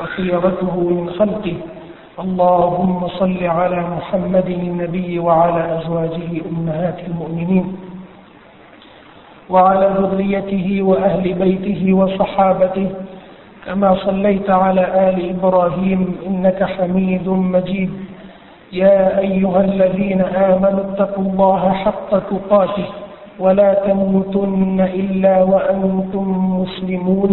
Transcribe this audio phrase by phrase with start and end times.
[0.00, 1.56] وخيرته من خلقه.
[2.18, 7.76] اللهم صل على محمد النبي وعلى أزواجه أمهات المؤمنين
[9.50, 12.88] وعلى ذريته وأهل بيته وصحابته.
[13.66, 17.90] كما صليت على آل إبراهيم إنك حميد مجيد.
[18.72, 22.88] يا أيها الذين آمنوا اتقوا الله حق تقاته
[23.38, 26.26] ولا تموتن إلا وأنتم
[26.60, 27.32] مسلمون.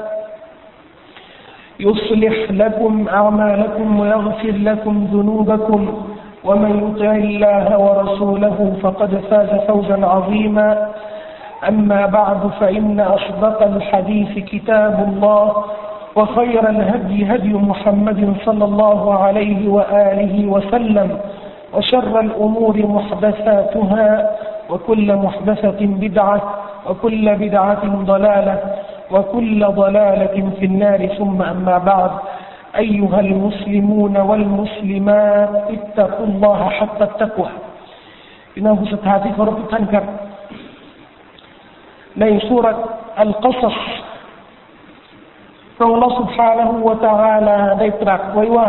[1.81, 5.81] يصلح لكم أعمالكم ويغفر لكم ذنوبكم.
[6.45, 10.87] ومن يطع الله ورسوله فقد فاز فوزا عظيما.
[11.67, 15.63] أما بعد فإن أصدق الحديث كتاب الله
[16.15, 21.17] وخير الهدي هدي محمد صلى الله عليه وآله وسلم
[21.73, 24.31] وشر الأمور محدثاتها
[24.69, 26.41] وكل محدثة بدعة
[26.89, 28.59] وكل بدعة ضلالة.
[29.10, 32.10] وكل ضلالة في النار ثم أما بعد
[32.76, 37.50] أيها المسلمون والمسلمات اتقوا الله حق التقوى
[38.52, 40.04] พี่น้องผู้ศรัทธาที่เคารพทุกท่านครับ
[42.20, 42.66] ในสุร
[43.20, 43.76] อัลกัสส
[45.76, 48.68] พระองค์ سبحانه และ تعالى ได้ตรัสไว้ว่า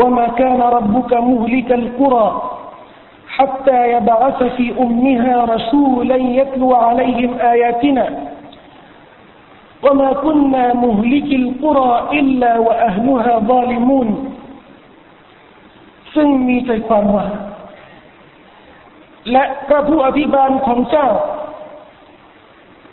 [0.00, 2.28] وما كان ربك مهلك القرى
[3.36, 8.06] حتى يبعث في أمها رسولا يتلو عليهم آياتنا
[9.84, 14.08] وما كنا مهلك القرى إلا وأهلها ظالمون
[16.14, 17.26] ซึ่งมีใจความว่า
[19.32, 21.08] และพระผู้อภิบาลของเจ้า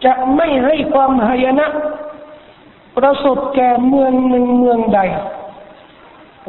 [0.06, 1.68] จะไม่ให้ความหายนะ
[2.98, 5.00] ประสบแก่เมืองหนึ่งเมืองใด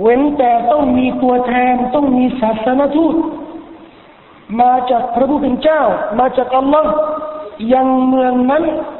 [0.00, 3.14] เว้นแต่ต้องมีตัวแทนต้องมีศาสนทูต
[4.60, 5.82] มาจากพระผู้เป็นเจ้า
[6.18, 6.90] มาจากอัลลอฮ์
[7.72, 8.99] ยังเมืองนั้น เ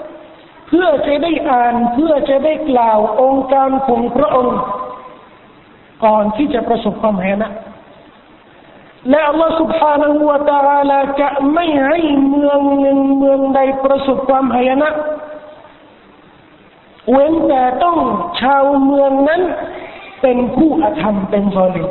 [0.70, 4.58] พื่อจะได้อ่านเพื่อจะได้กล่าวองค์การของพระองค์
[6.04, 7.52] ก่อนที่จะประสบความแหนะ
[9.10, 11.98] และอัลลอฮ์ سبحانه และ تعالى จะไม่ให้
[12.28, 14.91] เมืองหนึ่งเมืองใดประสบความหายนะ
[17.10, 17.98] เว้นแต่ต้อง
[18.41, 19.42] ชาวเมืองนั้น
[20.20, 21.88] เป็นผู้อธรรมเป็นซอลิม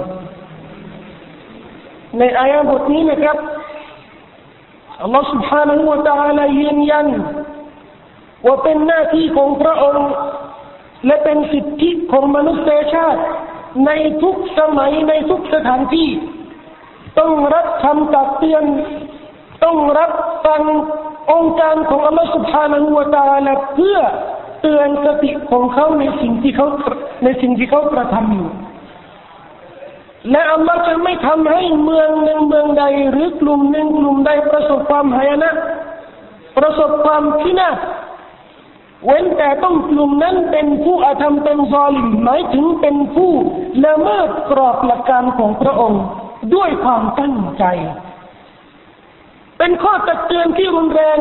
[2.17, 3.37] ในอายะบทนี้นะครับ
[5.01, 7.07] อัลลอฮ์ سبحانه และ تعالى ยืนยัน
[8.46, 10.08] ว่าเป็นหน้าที่ของพระองค์
[11.06, 13.20] และเป็นสิทธิของมนุษยชาติ
[13.86, 13.90] ใน
[14.22, 16.08] ทุกสมัยในทุกสถานที่
[17.18, 18.64] ต้องรับคำตักเตือน
[19.64, 20.12] ต้องรับ
[20.46, 20.62] ฟัง
[21.32, 23.98] องค์การของอัลลอฮฺสุบฮานาหูวตาและเพื่อ
[24.62, 26.66] เตือนสติของเขาในสิ่งที่เขา
[27.24, 28.48] ในสิ่งที่เขากระทำอยู่
[30.30, 35.50] และอัลลอฮ์จะไม่ทำให้เมืองหนึ่งเมืองใดหรือกลุ่มหนึ่งกลุ่มใดประสบความหายนะ
[36.58, 37.76] ประสบความพินาศ
[39.04, 43.32] เว้นแต่ต้องกลุ่มนั้นเป็นผู้อาธรรมเป็นซอลิมหมายถึงเป็นผู้
[43.84, 46.02] ละเมิดกรอบหลักการของพระองค์
[46.54, 47.64] ด้วยความตั้งใจ
[49.58, 51.18] เป็นข้อตักเตือนที่รุนแรง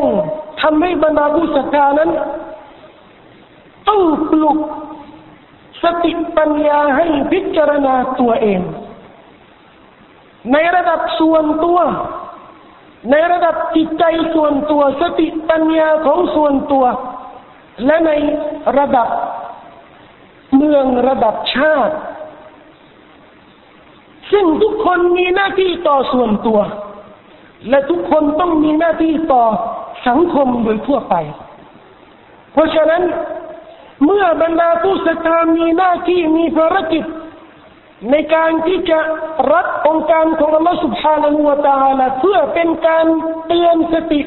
[0.60, 2.10] ทำให้บรรดาผู้ศรัทธานั้น
[3.88, 4.58] ต้องปลุก
[5.82, 8.60] สติปัญญาให้พิจารณาตัวเอง
[10.52, 11.78] ในระดับส่วนตัว
[13.10, 14.04] ในระดับจิตใจ
[14.34, 16.84] ส่วนตัว สติปัญญาของส่วนตัว
[17.85, 18.11] และใน
[18.77, 19.07] ระดับ
[20.55, 21.95] เมืองระดับชาติ
[24.31, 26.59] ซึ่งทุกคนมีหน้าที่ต่อส่วนตัว
[27.69, 29.43] และทุกคนต้องมีหน้าที่ต่อ
[30.07, 31.15] สังคมโดยทั่วไป
[32.53, 33.03] เพราะฉะนั้น
[34.05, 37.03] เมื่อบรรดาผู้ศรัทธามีหน้าที่มีภารกิจ
[38.11, 38.99] ในการที่จะ
[39.53, 43.05] รับองค์การของอัลลอฮฺ سبحانه และ تعالى เพื่อเป็นการ
[43.47, 44.21] เตือนสติ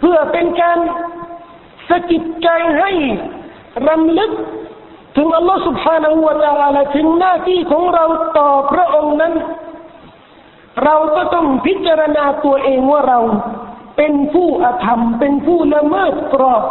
[0.00, 0.78] เพื่อเป็นการ
[1.88, 2.90] สะกิดใจให้
[3.88, 4.32] รำลึก
[5.16, 8.04] ถึงอัลลอฮฺ سبحانه และ تعالى ถึงหน้าที่ของเรา
[8.38, 9.34] ต่อพระองค์นั้น
[10.84, 13.18] เราก็ต้องพิจารณาตัวเองว่าเรา
[13.96, 16.62] เป็นผู้อธรรม เป็นผู้ละเมิดกรอบ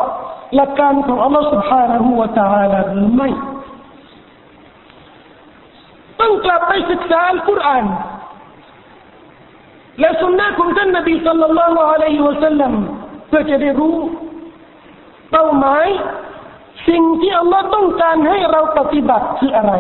[0.56, 3.30] หลักการของอัลลอฮฺ سبحانه และ تعالى หรือไม่
[6.20, 7.86] ต้องกลับไปศึกษาอัลกุรอาน
[10.00, 12.74] และสุนนะของท่านนบีสัลลัลลอฮุอะลัยฮิวะสัลลัม
[13.28, 13.96] เพื่อจะได้รู้
[15.34, 15.86] เป้าหมาย
[16.88, 19.74] สิ่งที่อัลลอฮ์ต้องการให้เราปฏิบัติคืออะไร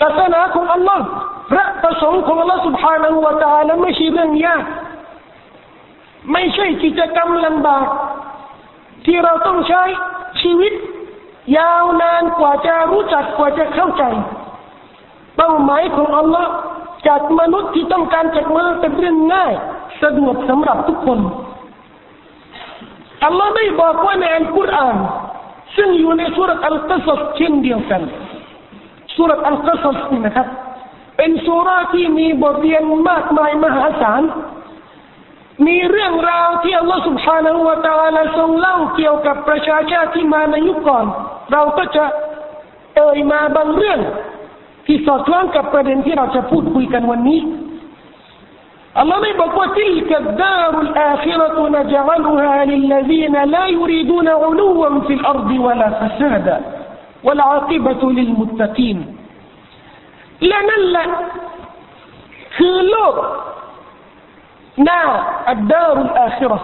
[0.00, 1.04] ศาสนาของอัลลอฮ์
[1.50, 4.64] พระประสงค์ของอัลลอฮ์ سبحانه และ تعالى ไม่ใช่เรื่องยาก
[6.32, 7.86] ไม่ใช่กิจกรรมลำบาก
[9.06, 9.82] ที่เราต้องใช้
[10.42, 10.72] ชีวิต
[11.58, 14.04] ยาวนานกว่าจะรู้จักกว่าจะเข้าใจ
[15.36, 16.50] เป้าหมายของอัลลอฮ์
[17.06, 19.52] จากมนุษย์ที่ต้องการจากมนุษย์เป็นเรื่องง่าย
[20.02, 21.18] สะดวกสำหรับทุกคน
[23.24, 24.96] อัลลอฮ์ได้บอกว่าในอัลกุรอาน
[25.76, 28.02] ซึ่งอยู่ในสุรษอัลกัสสเช่นเดียวกัน
[29.16, 30.46] สุรษอัลกัสสนี่นะครับ
[31.16, 34.22] เป็นสุราที่มีบทเรียนมากมายมหาศาล
[35.66, 41.06] มีเรื่องราวที่อัลลอฮฺ سبحانه และ تعالى ทรงเล่าเกี่ยวกับประชาชาติที่มาในยุคก่อน
[41.52, 42.04] เราก็จะ
[42.96, 43.98] เอ่ยมาบางเรื่อง
[44.86, 47.40] ที่สอดคล้องกับประเด็นที่เราจะพูดคุยกันวันนี้
[48.98, 56.56] อัลลอฮ์ไม่บอกว่า تلك الدار الآخرة نجعلها للذين لا يريدون علوا في الأرض ولا فسادا
[57.26, 58.98] والعاقبة للمتقين
[60.46, 61.08] และนั่นแหละ
[62.56, 63.14] คือโลก
[64.84, 65.02] หน้า
[65.50, 66.60] อัดดารุลอาคิรอ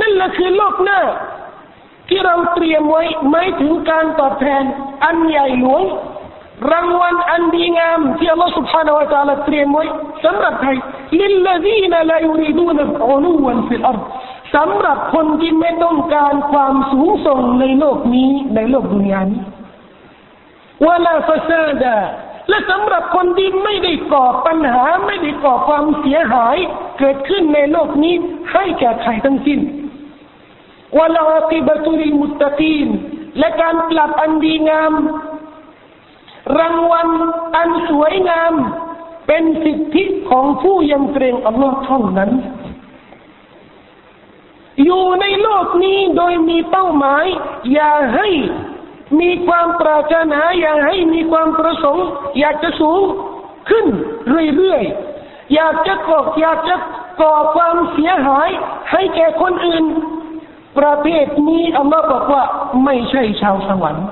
[0.00, 1.00] นั่นแหละคือโลกหน้า
[2.08, 4.62] ที่เราเตรียมไว้ไม่ถึงการตอบแทน
[5.04, 5.82] อันใหญ่หลวง
[6.72, 9.84] รางวัลอันดีงามที่อัลลอฮฺ سبحانه และ تعالى เตรียมไว้
[10.24, 10.70] สำหรับใคร
[11.20, 14.02] للذين لا يريدون علوا في الأرض
[14.54, 19.42] สำหรับคนที่ไม่ต้องการความสูงส่งในโลกนี้ในโลกดุนยานี้
[20.86, 21.96] วลาฟาซาดา
[22.48, 26.56] และสำหรับคนที่ไม่ได้ก่อปัญหาไม่ได้ก่อความเสียหาย
[26.98, 28.14] เกิดขึ้นในโลกนี้
[28.52, 29.60] ให้แก่ใครทั้งสิ้น
[30.98, 32.88] วลาติบตุลิมุตตะกีน
[33.38, 34.92] และการกลับอันดีงาม
[36.59, 37.09] รางวัล
[37.55, 38.53] อันสวยงาม
[39.27, 42.31] เป็นสิทธิของผู้ยำเกรงอัลลอฮ์เท่านั้น
[44.83, 47.25] อยู่ในโลกนี้โดยมีเป้าหมาย
[47.73, 48.27] อย่าให้
[49.19, 52.05] มีความปรารถนาอย่าให้มีความประสงค์
[52.39, 53.01] อยากจะสูง
[53.69, 53.85] ขึ้น
[54.55, 56.75] เรื่อยๆอยากจะก่ออยากจะ
[57.21, 58.49] ก่อความเสียหาย
[58.91, 59.85] ให้แก่คนอื่น
[60.79, 62.43] ประเภทนี้อัลลอฮ์บอกว่า
[62.85, 64.07] ไม่ใช่ชาวสวรรค์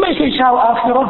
[0.00, 1.04] ไม่ใช่ชาวอาคิรอ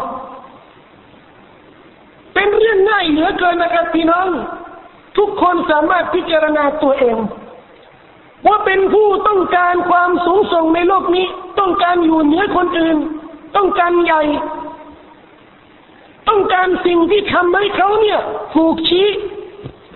[2.34, 4.28] เป็นเรื่องง่ายเหลือเกินนะครับพี่น้อง
[5.18, 7.16] ทุกคนสามารถพิจารณาตัวเอง
[8.46, 11.26] ว่าเป็นผู้ต้องการความสูงส่งในโลกนี้
[11.58, 12.96] ต้องการอยู่เหนือคนอื่น
[13.56, 14.22] ต้องการใหญ่
[16.28, 18.20] ต้องการสิ่งที่ทำให้เขาเนี่ย
[18.54, 19.06] ถูกชี้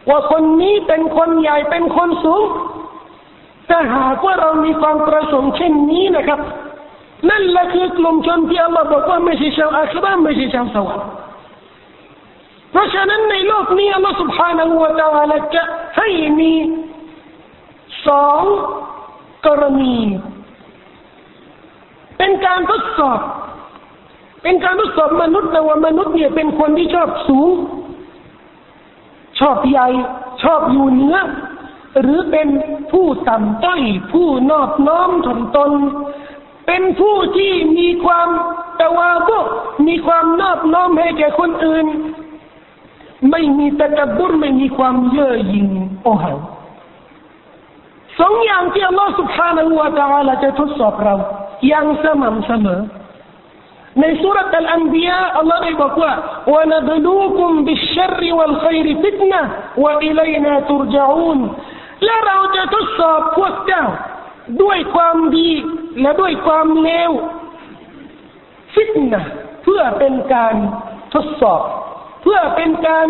[0.09, 2.43] ว่าคนนี้เป็นคนใหญ่เป็นคนสูง
[3.69, 6.41] ถ้าหากว่าเรามีความประสงค์เช่นนี้นะครับ
[7.30, 11.10] นั่นแหละคือกลุ่มชนที่อัลลอฮ์บอกว่าไม่ใช่ชาวอาคราไม่ใช่ชาวสวรรค์
[12.72, 15.64] เพราะฉะนั้นในโลกนี้อัลลอฮ์ سبحانه และ تعالى จะ
[15.98, 16.10] ให้
[16.40, 16.54] มี
[18.08, 18.42] สอง
[19.46, 19.98] กรณี
[22.18, 23.20] เป็นการทดสอบ
[24.44, 27.52] เป็นการทดสอบมนุษย์นะว่ามนุษย์เนี่ยเป็นคนที่ชอบสูง
[29.40, 29.88] ชอบใหญ่
[30.44, 31.18] ชอบอยู่เหนือ
[32.02, 32.48] หรือเป็น
[32.92, 35.72] ผู้ต่ำต้อย ผู้นอบน้อมถ่อมตน
[36.70, 38.30] เป็นผู้ที่มีความ
[38.82, 39.40] ตะวาบุ
[39.88, 41.86] มีความนอบน้อมให้แก่คนอื่น
[43.32, 45.68] ไม่มีตะกบุรไม่มีความเย่อหยิ่ง
[46.04, 46.26] โอ้โห
[48.20, 51.16] สองอย่างที่อัลลอฮฺ سبحانه และ تعالى จะทดสอบเรา
[51.68, 52.82] อย่างสม่ำเสมอ
[54.00, 56.14] ในสุรษอัลอันบียาอัลลอฮฺได้บอกว่า
[56.54, 59.42] وَنَبْلُوكُمْ بِالشَّرِّ وَالْخَيْرِ فِتْنَةً
[59.84, 61.40] وَإِلَيْنَا تُرْجَعُونَ
[62.06, 63.86] และเราจะทดสอบพวกเจ้า
[64.62, 65.52] ด้วยความดี
[66.02, 67.12] และด้วยความเลว
[68.74, 69.22] ฟิตนะ
[69.64, 70.56] เพื่อเป็นการ
[71.14, 71.62] ทดสอบ
[72.22, 73.08] เพื่อเป็นการ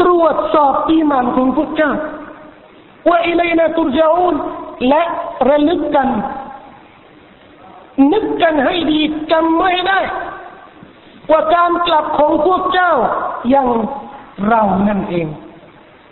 [0.00, 1.92] ตรวจสอบอีมานของพวกเจ้า
[3.08, 4.34] ว่าอิเลนะตุรจาอุน
[4.88, 5.02] และ
[5.48, 6.08] ระลึกกัน
[8.12, 9.00] นึกกันให้ดี
[9.32, 10.00] จำไม่ได้
[11.30, 12.92] ว่าการกลับของพวกเจ้า
[13.50, 13.68] อย่าง
[14.48, 15.26] เรานั่นเอง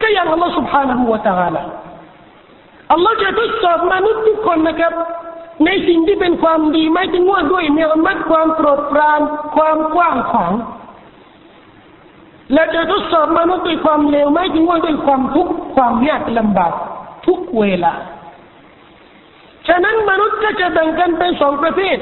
[0.01, 1.63] ก็อย่างอัลลอฮฺ سبحانه และ تعالى
[2.93, 4.93] อัลลอฮ์จะทดสอบมนุษย์ทุกคนนะครับ
[5.66, 9.22] ในสิ่งที่เป็นความดีไม่ถึงว่าด้วยเนื้อมัดความโปรดปราน
[9.56, 10.54] ความกว้างขวาง
[12.54, 16.74] และจะทดสอบมนุษย์ด้วยความเลวไม่ถึงว่าด้วยความทุกข์ความยากลำบาก
[17.26, 17.94] ทุกเวลา
[19.68, 21.98] ฉะนั้นมนุษย์ก็จะแบ่งกันเป็นสองประเภท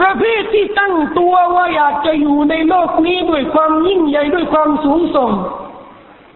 [0.00, 5.30] ประเภทที่ตั้งตัวว่าอยากจะอยู่ในโลกนี้ด้วยความยิ่งใหญ่ด้วยความสูงส่ง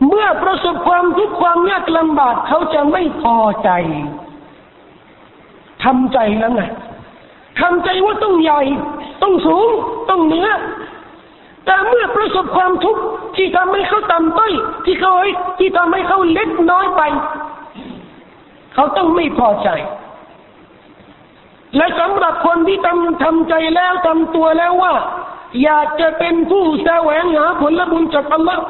[0.07, 3.71] เมื่อประสบความทุกข์ความยากลำบากเขาจะไม่พอใจ
[5.84, 6.64] ทำใจแล้วไง
[7.62, 8.62] ทำใจว่าต้องใหญ่
[9.22, 9.68] ต้องสูง
[10.10, 10.50] ต้องเหนือ
[11.66, 13.02] แต่เมื่อประสบความทุกข์
[13.36, 14.54] ที่ทำให้เขาต่ำต้อย
[14.86, 15.14] ที่เขา
[15.60, 17.02] ที่ทำให้เขาเล็กน้อยไป
[18.74, 19.70] เขาต้องไม่พอใจ
[21.78, 24.94] และสำหรับคนที่ทำทำใจแล้วทำตัวแล้วว่า
[25.64, 28.64] อยากจะเป็นผู้แสวงหาผลบุญจากอัลลอฮ์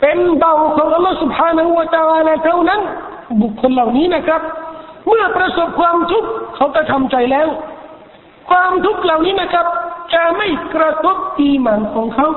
[0.00, 2.80] เป็นเบาของอัลลอฮ์ سبحانه และ تعالى เท่านั้น
[3.42, 4.42] บุคคลเหล่านี้นะครับ
[5.06, 7.48] เมื่อประสบความทุกข์เขาก็ทำใจแล้ว
[8.50, 9.66] ความทุกข์เหล่านี้นะครับ
[10.14, 12.28] จะไม่กระทบอีหมันของเขา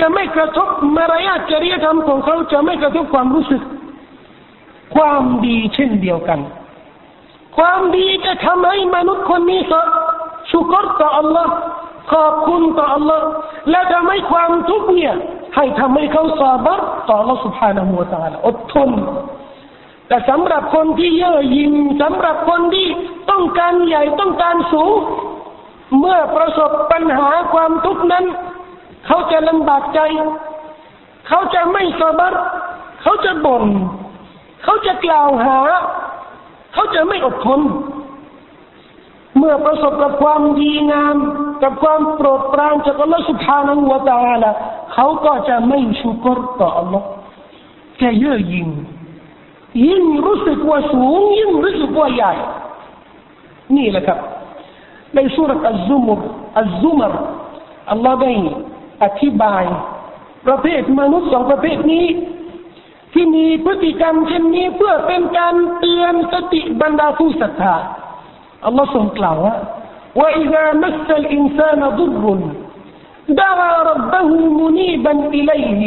[0.00, 3.62] จะไม่กระทบมารยาทจริยธรรมของเขา จะไม่กระทบความรู้สึก
[4.96, 6.40] ความดีเช่นเดียวกัน
[7.58, 9.74] ความดีจะทำให้มนุษย์คนนี้ส
[10.50, 11.48] ชุกรต่อ Allah
[12.12, 13.20] ขอบคุณต่อ Allah
[13.70, 15.14] และทำให้ความทุกข์เนี่ย
[15.56, 18.90] ให้ทำให้เขาสาบัรต่อ Allah سبحانه และ تعالى อดทน
[20.13, 22.87] แต่สำหรับคนที่เย่อหยิ่งสำหรับคนที่
[23.31, 24.91] ต้องการใหญ่ต้องการสูง
[25.99, 28.25] เมื่อประสบปัญหาความทุกข์นั้น
[29.07, 29.99] เขาจะลำบากใจ
[31.27, 32.33] เขาจะไม่สบัร
[33.01, 33.63] เขาจะบน่น
[34.63, 35.59] เขาจะกล่าวหา
[36.73, 37.61] เขาจะไม่อดทน
[39.37, 41.15] เมื่อประสบกับความดีงาม
[41.63, 44.51] กับความโปรดปรานจากอัลลอฮฺสุบฮานหัวตาละ
[44.93, 47.07] เขาก็จะไม่ชุกรต่ออัลลอฮ์
[47.97, 48.69] แค่เย่อหยิ่ง
[49.86, 52.34] ยิ่งรู้สึกว่าสูงยิ่งรู้สึกว่าใหญ่
[53.76, 54.18] นี่แหละครับ
[55.14, 56.20] ในสุรษอัลซุมร
[56.58, 57.12] อัลซุมร
[57.90, 58.32] อัลลอฮ์ได้
[59.04, 59.64] อธิบาย
[60.46, 62.06] ประเภทมนุษย์สองประเภทนี้
[63.12, 67.76] ที่มีพฤติกรรมเช่นนี้เพื่อเป็นการเตือนสติบรรดาผู้ศรัทธา
[68.66, 69.56] อัลลอฮ์ทรงกล่าวว่า
[70.20, 72.24] وإذا مس الإنسان ضر
[73.40, 75.82] دعا ربه منيبا إليه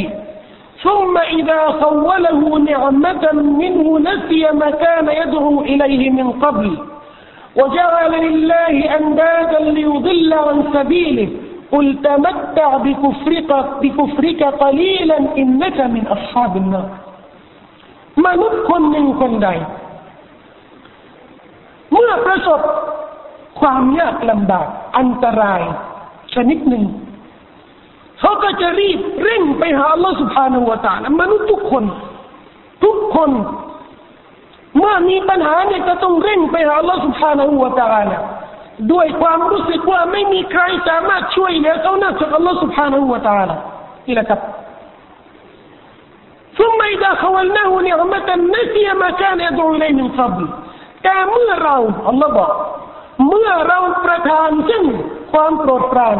[0.85, 3.25] ثم إذا خوله نعمة
[3.61, 6.77] منه نسي ما كان يدعو إليه من قبل
[7.55, 11.29] وجعل لله أندادا ليضل عن سبيله
[11.71, 13.51] قل تمتع بكفرك,
[13.81, 16.89] بكفرك قليلا إنك من أصحاب النار
[18.25, 19.49] มนุษย์คนหนึ่งคนใด
[21.91, 22.61] เมื่อประสบ
[23.59, 25.61] ความยากลำบากอันตราย
[26.33, 26.83] ชนิดหนึ่ง
[28.19, 31.83] เขาก็จะรีบเร่งไปหาอัลลอฮฺสุบฮานาละตาลมนุษย์ทุกคน
[32.83, 33.31] ทุกคน
[34.77, 38.07] เมื่อมีปัญหาเนี่ยจะต้องเร่งไปหาอัลลอฮฺสุบฮานาละตาล
[38.91, 43.49] ด้วยความรู้สึกว่าไม่มีใครสามารถช่วยเหลือเขานอกจากอัลลอฮฺสุบฮานาละตาล
[44.07, 44.41] นี่แหละครับ
[46.59, 50.43] ثم إذا خولناه نعمة نسي ما كان يدعو إليه من قبل
[51.03, 51.75] แต่เมื่อเรา
[52.07, 52.51] อัลลอฮ์บอก
[53.27, 54.83] เมื่อเราประทานซึ่ง
[55.33, 56.17] ความโปรดปราน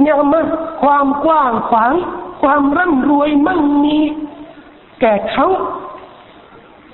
[0.00, 0.44] เนี่ยมัน
[0.82, 1.92] ความกว้างขวาง
[2.42, 3.98] ความร่ำรวยมั่งมี
[5.00, 5.46] แก่เขา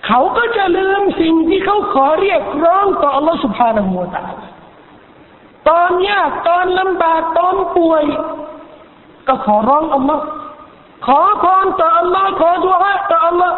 [0.06, 4.22] เขาก็จะลืมสิ่งที่เขาขอเรียกร้องต่ออัลลอฮฺสุบฮานามูตา
[5.68, 8.04] ตอนยากตอนลำบากตอนป่วย
[9.26, 10.22] ก็ขอร้องอัลลอฮฺ
[11.06, 13.54] ขอพรต่ออัลลอฮฺขอดุอาต่ออัลลอฮฺ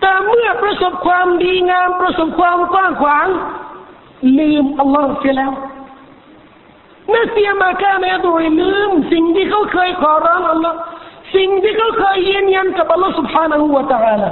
[0.00, 3.26] แต่เมื่อประสบความดีงามประสบความกว้างขวาง
[4.38, 5.52] ลืมอัลลอฮฺไปแล้ว
[7.13, 10.77] นั่นเสียมาแค่ในตัวลืมสิ่งที่เขาเคยขอร้องอัลลอฮ์
[11.35, 14.29] สิ่งที่เขาเคยยืนยันกับอัลลอฮ์ سبحانه และ تعالى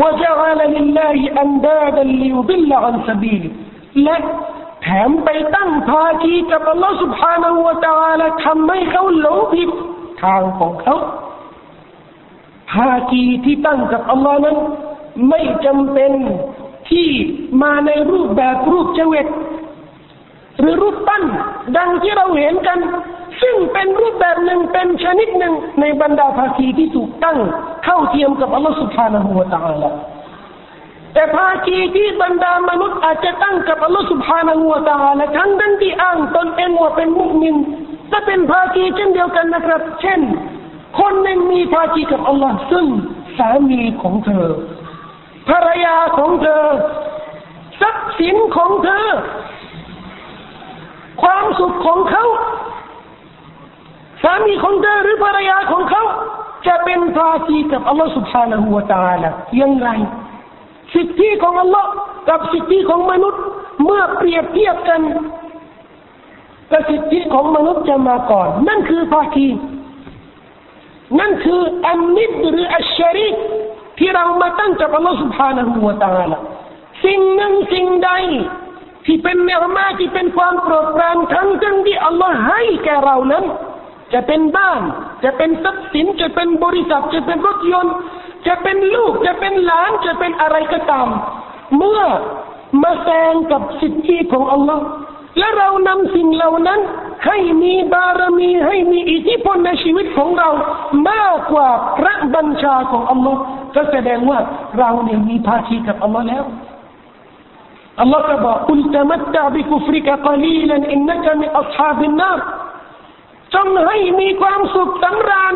[0.00, 3.50] وجعل لله أندادا ليضل عن سبيله
[4.04, 4.16] และ
[4.82, 9.70] แถมไปตั้งภาคีกับอัลลอฮ์ سبحانه และ تعالى ทำให้เขาหลงผิด
[10.22, 10.96] ทางของเขา
[12.72, 14.56] ภาคีที่ตั้งกับอัลลอฮ์นั้น
[15.28, 16.12] ไม่จำเป็น
[16.90, 17.08] ที่
[17.62, 19.26] มาในรูปแบบรูปเจวิต
[20.59, 21.23] หรือรูปปั้น
[21.77, 22.79] ดังที่เราเห็นกัน
[23.41, 27.37] ซึ่งเป็นรูปแบบหนึ่งเป็นชนิดหนึ่งในบรรดาภาคีที่ถูกตั้ง
[27.83, 29.89] เท่าเทียมกับอัลลอฮฺสุบฮานาหูวะตาลา
[31.13, 37.55] แต่ภาคีที่บรรดามนุษย์อาจจะตั้งกับอัลลอฮฺสุบฮานาหูวะตาลาทั้งนั้นที่อ้างตนเองว่าเป็นมุสลิม
[38.11, 40.19] ก็เป็นภาคีเช่นเดียวกันนะครับ เช่น
[40.99, 42.85] คนหนึ่งมีภาคีกับอัลลอฮ์ซึ่ง
[43.37, 44.47] สามีของเธอ
[45.49, 46.63] ภรรยาของเธอ
[47.81, 49.07] ทรัพย์สินของเธอ
[51.22, 52.24] ความสุขของเขา
[54.22, 56.02] สามีของเธอหรือภรรยาของเขา
[56.66, 59.30] จะเป็นภาคีกับอัลลอฮฺ سبحانه และ تعالى
[59.60, 59.88] ยังไง
[60.94, 61.90] สิทธิของอัลลอฮ์
[62.28, 63.42] กับสิทธิของมนุษย์
[63.84, 65.00] เมื่อเปรียบเทียบกัน
[66.72, 69.48] กับสิทธิของมนุษย์จะมาก่อน นั่นคือภาคี
[71.20, 73.34] นั่นคืออันนิดหรืออัชชริก
[73.98, 76.36] ที่เรามาตั้งกับอัลลอฮฺ سبحانه และ تعالى
[77.04, 78.10] สิ่งหนึ่งสิ่งใด
[79.05, 83.45] ที่เป็นเนื้อมาที่เป็นความโปรดปรานทั้งทั้งที่อัลลอฮ์ให้แก่เรานั้น
[84.13, 84.81] จะเป็นบ้าน
[85.23, 87.95] จะเป็นทรัพย์สิน จะเป็นบริษัท จะเป็นรถยนต์
[88.47, 91.07] จะเป็นลูก จะเป็นหลาน จะเป็นอะไรก็ตาม
[91.77, 92.01] เมื่อ
[92.81, 94.83] มาแซงกับสิทธิของอัลลอฮ์
[95.37, 96.79] และเรานำสิ่งเหล่านั้น
[97.25, 100.49] ให้มีบารมี ให้มีอิทธิพลในชีวิตของเรา
[101.09, 103.39] มากกว่าพระบัญชาของอัลลอฮ์
[103.75, 104.39] ก็แสดงว่า
[104.79, 106.43] เราเนี่ยมีภาคีกับอัลลอฮ์แล้ว
[108.01, 112.45] อัลลอฮ์ก็บอกคุณจะมัตตาบิคุฟริกะกลีลันอินนักมิอัศฮาบินนาร์
[113.53, 115.55] จงให้มีความสุขสำราญ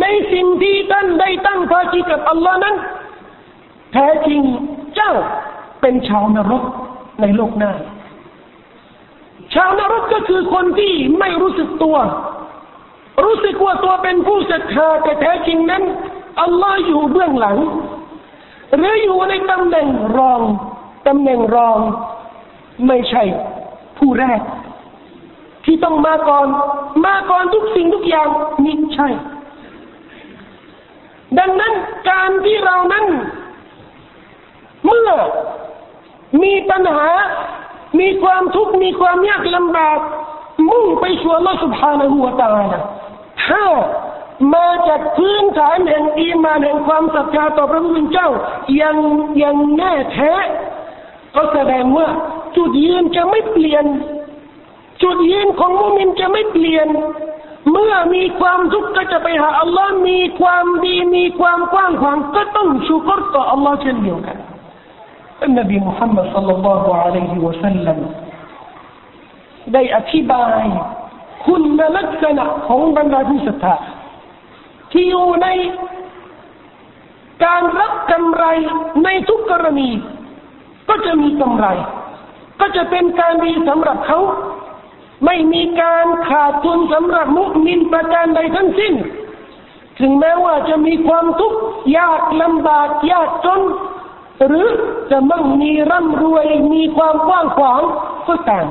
[0.00, 2.76] ในสิ่งที่ท่านได้ตั้งภาคีกับอัลลอฮ์นั้น
[3.92, 4.40] แท้จริง
[4.94, 5.12] เจ้า
[5.80, 6.62] เป็นชาวนรก
[7.20, 7.72] ในโลกหน้า
[9.54, 11.96] ชาวนรกก็คือคนที่ไม่รู้สึกตัว
[13.24, 15.82] รู้สึกว่าตัวเป็นผู้ศรัทธาแต่แท้จริงนั้น
[16.42, 17.58] อัลลอฮ์อยู่เบื้องหลัง
[18.76, 20.40] หรืออยู่ในตำแหน่งรอง
[21.06, 21.78] ตำแหน่งรอง
[22.86, 23.22] ไม่ใช่
[23.98, 24.40] ผู้แรก
[25.64, 26.46] ที่ต้องมาก่อน
[27.06, 28.28] มาก่อนทุกสิ่งทุกอย่าง
[28.64, 29.08] นี่ใช่
[31.38, 31.72] ดังนั้น
[32.10, 33.06] การที่เรานั้น
[34.84, 35.10] เมื่อ
[36.42, 37.08] มีปัญหา
[38.00, 39.98] มีความทุกข์ มีความยากลำบาก
[40.68, 42.80] มุ่งไปสู่อัลสุบฮานะฮูวะตะอาลา
[43.46, 43.64] ถ้า
[44.54, 48.30] มาจากพื้นฐานแห่งอีมานแห่งความศรัทธาต่อพระผู้เป็นเจ้า
[48.82, 48.96] ยัง
[49.42, 50.32] ยังแน่แท้
[51.34, 52.08] ก็แสดงว่า
[52.56, 53.84] จุดยืนจะไม่เปลี่ยน
[55.02, 56.88] จุดยืนของมุมินจะไม่เปลี่ยน
[57.70, 64.36] เมื่อมีความทุกข์ก็จะไปหาอัลลอฮ์มีความดีมีความกว้างขวางก็ต้องชูกรต่ออัลลอฮ์เช่นเดียวกัน
[65.42, 67.98] อันนบีมุฮัมมัดสัลลัลลอฮุอะลัยฮิวะสัลลัม
[69.72, 70.62] ได้อธิบาย
[71.46, 73.76] คุณลักษณะของบรรดาผู้ศรัทธา
[74.92, 75.48] ที่อยู่ใน
[77.44, 78.44] การรับกำไร
[79.04, 79.90] ในทุกกรณี
[80.89, 81.67] ก็จะมีกำไร
[82.59, 84.19] ก็จะเป็นการดีสำหรับเขา
[85.25, 88.93] ไม่มีการขาดทุนสำหรับมุมินประการใดทั้งสิ้น
[89.99, 91.59] ถึงแม้ว่าจะมีความทุกข์
[91.97, 93.61] ยากลำบากยากจน
[94.47, 94.67] หรือ
[95.11, 97.81] จะมั่งมีร่ำรวยมีความกว้างขวาง
[98.27, 98.67] ก็ตาม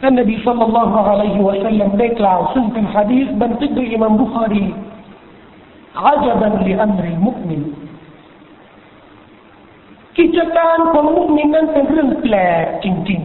[0.00, 4.64] ท่านนบีสัลลัลลอฮุอะลัยฮิวะสัลลัมได้กล่าวซึ่งเป็นฮะดีษบันทึกโดยอิมามบุคารี
[6.06, 7.62] عجبا لأمر المؤمن
[10.18, 13.20] กิจการของมุมินนั้นเป็นเรื่องแปลกจริง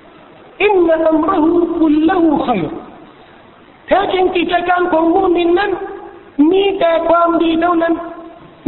[0.00, 2.62] ๆอินนัอัมรหูคุลละหูขัย
[3.86, 5.70] แท้จริงกิจการของมุมินนั้น
[6.50, 7.94] มีแต่ความดีเท่านั้น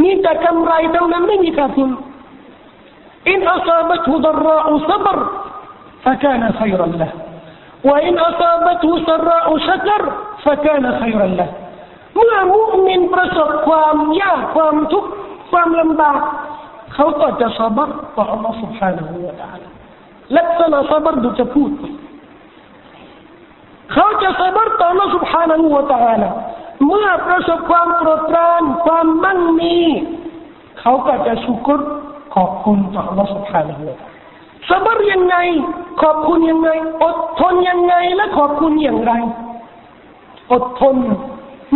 [0.03, 1.89] มีแต่กำไรเท่านั้นไม่มีขาดทุน
[3.29, 5.19] อินอัศบตุดราอุซับร
[6.05, 7.11] فكان خيرا له
[7.83, 10.01] وإن أصابته سراء شكر
[10.45, 11.49] فكان خيرا له
[12.15, 15.09] เมื่อมุมินประสบความยากความทุกข์
[15.51, 16.19] ความลำบาก
[16.93, 19.67] เขาก็จะสบัรต่อ Allah سبحانه และ تعالى
[20.37, 21.71] ลักษณะสบัรดูจะพูด
[23.93, 26.29] เขาจะสบัรต่อ Allah سبحانه และ تعالى
[26.85, 29.77] เมื่อประสบความโปรดปรานความมั่งมี
[30.79, 31.81] เขาก็จะชุกร
[32.35, 34.13] ขอบคุณต่อ Allah سبحانه และ تعالى
[34.69, 35.35] สบรยังไง
[36.01, 36.69] ขอบคุณยังไง
[37.03, 39.13] อดทนยังไงและขอบคุณอย่างไร
[40.51, 40.95] อดทน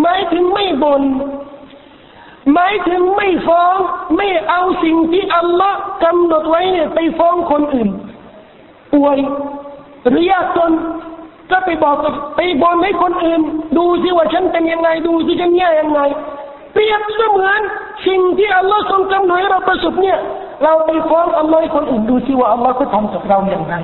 [0.02, 1.04] หมายถึงไม่บน่น
[2.53, 3.77] หมายถึงไม่ฟ้อง
[4.17, 7.89] ไม่เอาสิ่งที่อัลลอฮ์กำหนดไว้เนี่ยไปฟ้องคนอื่น
[8.93, 9.19] ป่วย
[10.09, 10.73] หรือยากจน
[11.51, 13.41] ก็ไปบอกกับไปบนให้คนอื่น
[13.77, 16.01] ดูสิว่าฉันเป็นยังไงดูสิฉันแย่ยังไง
[16.73, 17.61] เปรียบเสมือน
[18.07, 20.19] สิ่งที่อัลลอฮ์ทรงกำหนดให้เราประสบเนี่ย
[20.65, 23.75] เราไปฟ้องอัลลอฮ์ให้คนอื่นดูสิว่าอัลลอฮ์เขาทำกับเราอย่างไร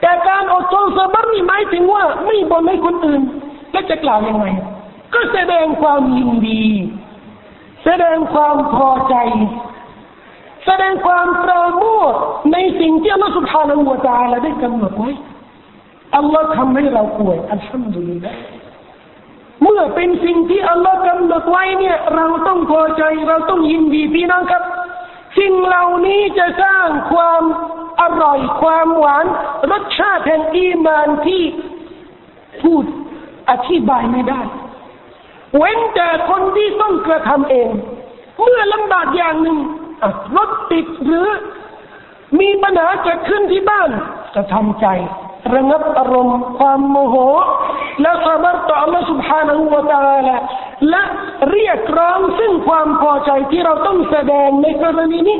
[0.00, 3.20] แต่การอดทนสบรนี่หมายถึงว่าไม่บนให้คนอื่น
[3.72, 4.46] แล้วจะกล่าวยังไง
[5.14, 6.64] ก็แสดงความยินดี
[7.84, 9.16] แสดงความพอใจ
[10.66, 12.12] แสดงความปราโมท
[12.52, 15.10] ในสิ่งที่อัลลอฮฺสุบฮานาอูตาลาได้กำหนดไว้
[16.16, 18.32] อัลลอฮ์ทำให้เราป่วยอัลฮัมดุลิลละ
[19.62, 24.62] เมื่อเป็นสิ่งที่อัลลอฮ์กำหนดไว้เนี่ย เราต้องพอใจเราต้องยินดีพี่น้องครับ
[25.38, 27.42] สิ่งเหล่านี้จะสร้างความ
[28.00, 29.24] อร่อยความหวาน
[29.70, 31.42] รสชาติแห่งอีมานที่
[32.62, 32.84] พูด
[33.50, 34.40] อธิบายไม่ได้
[35.57, 37.69] เว้นแต่คนที่ต้องกระทำเอง
[38.41, 39.57] เมื่อลำบากอย่างหนึ่ง
[40.37, 41.27] รถติดหรือ
[42.39, 43.89] มีปัญหาเกิดขึ้นที่บ้าน
[44.35, 44.87] จะทำใจ
[45.55, 47.15] ระงับอารมณ์ความโมโห
[48.01, 50.37] และสบัรต่อ Allah سبحانه และ تعالى
[50.89, 51.01] และ
[51.51, 55.37] เรียกร้องซึ่งความพอใจที่เราต้องแสดงในกรณีนี้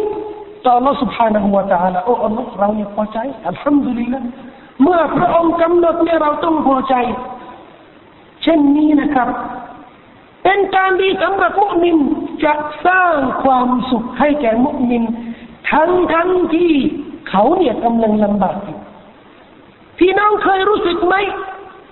[0.65, 4.21] ต่อ Allah سبحانه และ تعالى โอ้ Allah เราเนี่ยพอใจอัลฮัมดุลิลละ
[4.81, 6.95] เมื่อพระองค์กำหนดเนี่ยเราต้องพอใจ
[8.43, 9.29] เช่นนี้นะครับ
[10.44, 11.96] เป็นการดีสำหรับมุมิน
[12.44, 12.54] จะ
[12.86, 15.04] สร้างความสุขให้แก่มุสลิม
[15.70, 16.72] ทั้งทั้งที่
[17.28, 18.78] เขาเนี่ยกำลังลำบากอยู่
[19.98, 21.14] พี่น้องเคยรู้สึกไหม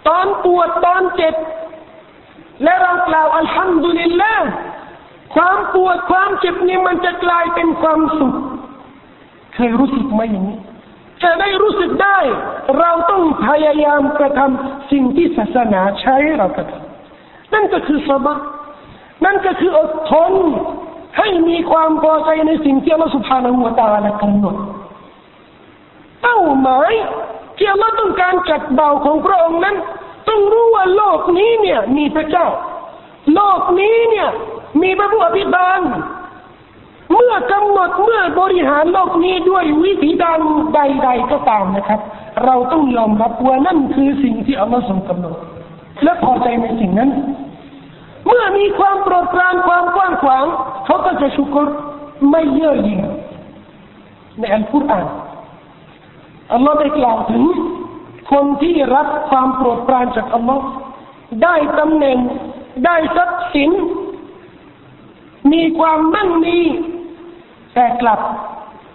[0.08, 1.34] ตอนปวดตอนเจ็บ
[2.62, 4.34] และเรากล่าวอัลฮัมดุลิลละ
[5.34, 8.34] ความปวดความเจ็บนี่มันจะกลายเป็นความสุข
[9.54, 10.58] เคยรู้สึกไหมอย่างนี้
[11.22, 12.18] จะได้รู้สึกได้
[12.78, 16.89] เราต้องพยายามกระทำสิ่งที่ศาสนาใช้เรากระทำ
[17.54, 18.38] นั่นก็คือสบะ
[19.24, 20.32] นั่นก็คืออดทน
[21.18, 24.56] ให้มีความพอใจในสิ่งที่อัลลอฮฺสุบฮานาหัวตาละกำหนด
[26.22, 26.92] เป้าหมาย
[27.56, 29.76] ที่อัลลอฮ์ต้องการจัดเบาของพระองค์นั้น
[30.28, 32.46] ต้องรู้ว่าโลกนี้เนี่ยมีพระเจ้า
[33.34, 34.28] โลกนี้เนี่ย
[34.82, 35.80] มีพระผู้อภิบาล
[37.12, 40.38] เมื่อกำหนดเมื่อบริหารโลกนี้ด้วยวิธีการ
[40.74, 42.00] ใด ๆ ก็ตามนะครับ
[42.44, 45.36] เราต้องยอมรับว่านั่นคือสิ่งที่อัลลอฮ์ทรงกำหนด
[46.04, 47.10] และพอใจในสิ่งนั้น
[48.26, 50.44] เมื่อมีความโปรดปรานความกว้างขวาง
[50.84, 51.68] เขาก็จะชุกร
[52.30, 53.00] ไม่เย่อหยิ่ง
[54.38, 55.06] ในอัลกุรอาน
[56.52, 57.44] อัลลอฮ์ได้กล่าวถึง
[58.32, 60.64] คนที่รับความโปรดปรานจากอัลลอฮ์
[61.42, 62.18] ได้ตำแหน่ง
[62.84, 63.70] ได้ทรัพย์สิน
[65.52, 66.58] มีความมั่งมี
[67.74, 68.20] แต่กลับ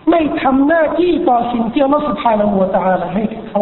[0.09, 3.61] ไม่ทำหน้าที่ต่อสิ่งที่อัลลอฮ์สุภาณหัวตาลาให้เขา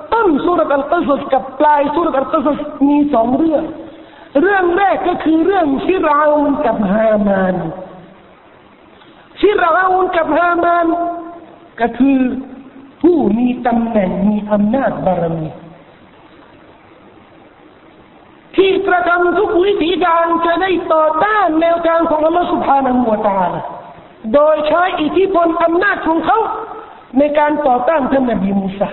[0.13, 3.63] ต้นสุรษอัลกัสสกับปลายสุรษอัลกัสสมีสองเรื่อง
[4.41, 7.55] เรื่องแรกก็คือเรื่องชิราอุนกับฮามาน
[9.39, 10.87] ชิราอุนกับฮามาน
[11.79, 12.19] ก็คือ
[13.01, 15.49] ผู้มีตำแหน่งมีอำนาจบารมี
[18.55, 23.51] ที่กระทำทุกวิธีการจะได้ต่อต้านแนวทางของอัลลอฮฺสุบฮานหัวตาล
[24.33, 26.39] โดยใช้อิทธิพลอำนาจของเขา
[27.17, 28.89] ในการต่อต้านท่านนบีมูซา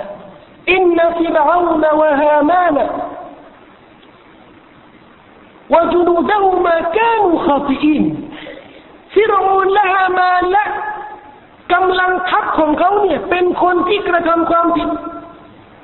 [0.71, 2.77] อินนฟิรอาวนวะฮามาน
[5.73, 8.03] وجنودهما كانوا خاطئين
[9.13, 10.65] ฟิรอูนและฮามานและ
[11.73, 14.89] กำลังทัพของเขาเนี่ยเป็นคนที่กระทำความผิด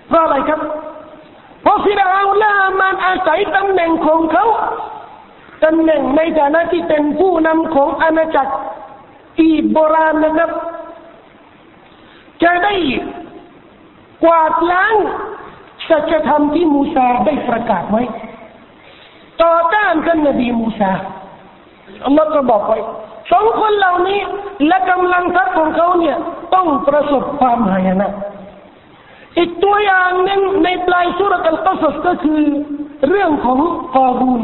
[0.08, 0.62] เพราะอะไรครับ
[1.62, 4.45] เพราะฟิรอูนและฮามานอาศัยตำแหน่งของเขา
[5.63, 8.54] ตำแหน่งในฐานะที่เป็นผู้นำของอาณาจักร
[9.39, 10.52] อีโบราณนะครับ
[12.43, 12.74] จะได้
[14.29, 14.95] วาดล้าง
[15.89, 18.03] สัจธรรมที่มูซาได้ประกาศไว้
[19.43, 20.93] ต่อต้านกันนบีมูซา
[22.05, 22.79] อัลลอฮ์ก็บอกไว้
[23.31, 24.21] สองคนเหล่านี้
[24.67, 26.17] และกำลังทรัพย์ของเขาเนี่ย
[26.55, 28.11] ต้องประสบความหายนะ
[29.39, 32.43] อีกตัวอย่างหนึ่งในปลายสุรกันกัสก็คือ
[33.09, 33.59] เรื่องของ
[33.97, 34.43] กอรูน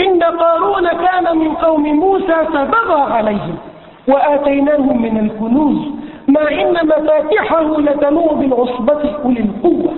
[0.00, 3.56] อินดะกอรูนกานมินกอมมูซาซะบะกะอะลัยฮิม
[4.12, 5.78] วะอาตัยนาฮุมมินัลกุนูซ
[6.35, 9.93] ما إن مفاتحه لتنوء بالعصبة أولي القوة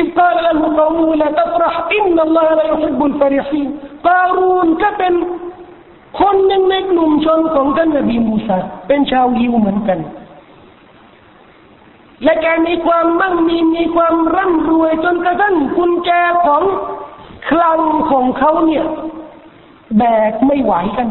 [0.00, 3.68] إذ قال له قومه لا تفرح إن الله لا يحب الفرحين
[4.08, 5.14] قارون ก็เป็น
[6.20, 8.58] คนหนึ่งในกลุ่มชนของท่านนบีมูซา
[8.88, 9.98] เป็นชาวยิวเหมือนกัน
[12.24, 16.10] และแกมีความมั่งมีมีความร่ำรวยจนกระทั่งกุญแจ
[16.46, 16.62] ของ
[17.48, 18.84] คลังของเขาเนี่ย
[19.98, 21.08] แบกไม่ไหวกัน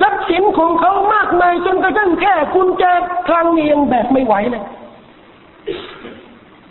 [0.00, 2.84] ทรัพย์สินของเขามากมายจนกระทั่งแค่กุญแจ
[3.28, 4.64] คลังนี้ยังแบกไม่ไหวเลย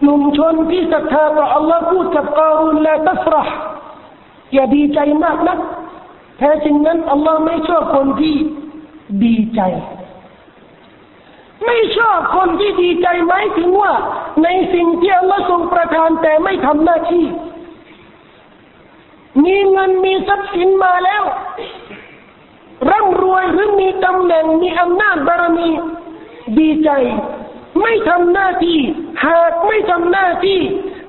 [0.02, 3.54] หนุ่มชนที่ศรัทธาต่ออัลลอฮ์พูดกับกอรุนและตัฟรห์
[4.54, 5.58] อย่าดีใจมากนะ
[6.38, 8.36] แท้จริงนั้นอัลลอฮ์ไม่ชอบคนที่
[9.24, 9.62] ดีใจ
[11.66, 13.94] ไม่ชอบคนที่ดีใจไหมถึงว่า
[14.44, 17.26] ในสิ่งที่อัลลอฮ์ทรงประทานแต่ไม่ทำหน้าที่
[19.46, 21.24] มีเงินมีทรัพย์สินมาแล้ว
[22.91, 25.69] ร่ำรวยหรือมีตำแหน่งมีอำนาจบารมี
[26.59, 26.91] ดีใจ
[27.83, 28.79] ไม่ทำหน้าที่
[29.27, 30.61] หากไม่ทำหน้าที่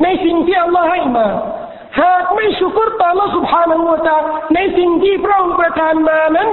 [0.03, 1.27] ในสิ่งที่อัลลอฮ์ให้มา
[2.01, 6.49] หากไม่ชุกรต่อ Allah سبحانه และ تعالى ในสิ่งที่พระองค์ประทานมานั้น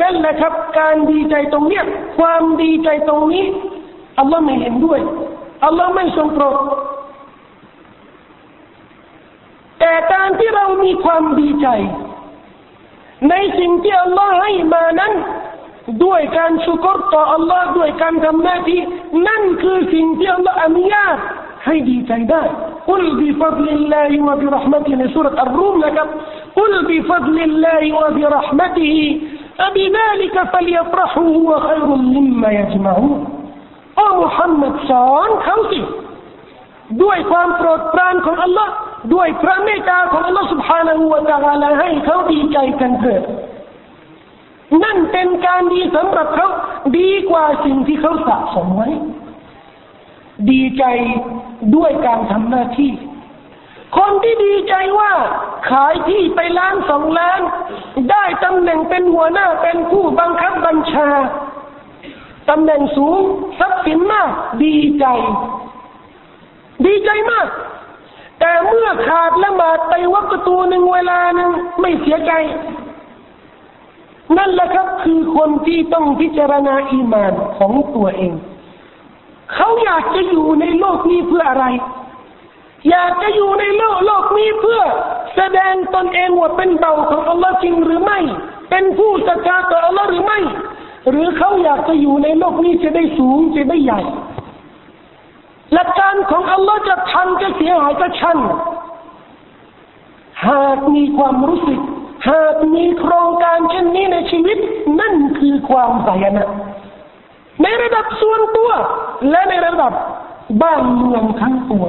[0.00, 1.84] นั่นแหละครับการดีใจตรงเนี้ย
[2.18, 3.44] ความดีใจตรงนี้
[4.18, 5.00] อัลลอฮ์ไม่เห็นด้วย
[5.64, 6.58] อัลลอฮ์ไม่ทรงโปรด
[9.78, 11.68] แต่การที่เรามีความดีใจ
[13.30, 15.12] ในสิ่งที่อัลลอฮ์ให้มานั้น
[16.04, 18.80] ด้วยการชุกรต่ออัลลอฮ์ด้วยการทำหน้าที่
[19.28, 21.16] นั่นคือสิ่งที่อัลลอฮ์อนุญาต
[21.66, 22.42] ให้ดีใจได้
[22.88, 26.08] กุลบิฟัดลิลลาฮิวะบิรหมติในสุรอัลรูมนะครับ
[26.58, 29.08] กุลบิฟัดลิลลาฮิวะบิรหมติฮิ
[29.66, 33.20] أبذلك فليفرحوا هو خير مما يجمعون
[33.96, 35.80] โอ้มุฮัมมัดสอนเขาสิ
[37.02, 38.72] ด้วยความโปรดปรานของอัลลอฮ์
[39.14, 43.22] ด้วยพระเมตตาของอัลลอฮ์ سبحانه และ تعالى ให้เขาดีใจกันเถิด
[44.84, 46.48] นั่นเป็นการดีสำหรับเขา
[46.98, 48.88] ดีกว่าสิ่งที่เขาสะสมไว้
[50.50, 50.84] ดีใจ
[51.76, 52.92] ด้วยการทำหน้าที่
[53.96, 55.12] คนที่ดีใจว่า
[55.70, 57.40] ขายที่ไปล้านสองล้าน
[58.10, 61.08] ได้ตำแหน่งเป็นหัวหน้าเป็นผู้บังคับบัญชา
[62.50, 63.18] ตำแหน่งสูง
[63.58, 64.30] ทรัพย์สินมาก
[64.64, 65.06] ดีใจ
[66.86, 67.48] ดีใจมาก
[68.45, 71.51] แต่เมื่อขาดละหมาดไปวักตูหนึ่งเวลาหนึ่ง
[71.81, 72.31] ไม่เสียใจ
[74.37, 78.33] นั่นแหละครับคือคนที่ต้องพิจารณาอีมานของตัวเอง
[79.53, 81.65] เขาอยากจะอยู่ในโลกนี้เพื่ออะไร
[82.89, 84.81] อยากจะอยู่ในโลกโลกนี้เพื่อ
[85.35, 88.19] แสดงตนเองว่าเป็นเบาของอัลลอฮ์จริงหรือไม่
[88.69, 90.39] เป็นผู้ศรัทธาต่ออัลลอฮ์หรือไม่
[91.09, 94.01] หรือเขาอยากจะอยู่ในโลกนี้จะได้สูงจะได้ใหญ่
[95.73, 98.39] หลักการของอัลลอฮ์จะทันจะเสียหายก็ช่าง
[100.47, 101.79] หากมีความรู้สึก
[102.29, 104.57] หากมีโครงการเช่นนี้ในชีวิต
[104.99, 106.47] นั่นคือความสายนะ
[107.61, 108.69] ในระดับส่วนตัว
[109.29, 109.93] และในระดับ
[110.61, 111.85] บ้านเมืองทั้งปว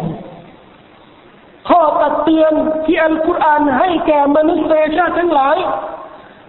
[1.68, 2.52] ข้อตักเตือน
[2.84, 5.56] ที่อัลกุรอานให้แก่มนุษยชาติทั้งหลาย